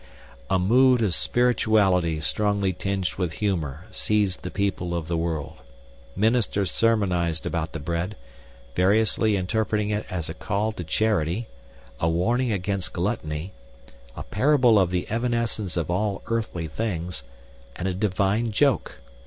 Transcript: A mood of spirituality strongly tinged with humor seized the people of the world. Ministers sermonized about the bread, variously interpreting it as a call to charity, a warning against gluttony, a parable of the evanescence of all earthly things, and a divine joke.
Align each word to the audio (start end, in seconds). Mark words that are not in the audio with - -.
A 0.49 0.57
mood 0.57 1.03
of 1.03 1.13
spirituality 1.13 2.19
strongly 2.21 2.73
tinged 2.73 3.13
with 3.17 3.33
humor 3.33 3.85
seized 3.91 4.41
the 4.41 4.49
people 4.49 4.95
of 4.95 5.07
the 5.07 5.15
world. 5.15 5.57
Ministers 6.15 6.71
sermonized 6.71 7.45
about 7.45 7.73
the 7.73 7.79
bread, 7.79 8.15
variously 8.73 9.35
interpreting 9.35 9.91
it 9.91 10.07
as 10.09 10.27
a 10.27 10.33
call 10.33 10.71
to 10.71 10.83
charity, 10.83 11.47
a 11.99 12.09
warning 12.09 12.51
against 12.51 12.93
gluttony, 12.93 13.53
a 14.15 14.23
parable 14.23 14.79
of 14.79 14.89
the 14.89 15.07
evanescence 15.11 15.77
of 15.77 15.91
all 15.91 16.23
earthly 16.25 16.67
things, 16.67 17.23
and 17.75 17.87
a 17.87 17.93
divine 17.93 18.51
joke. 18.51 18.97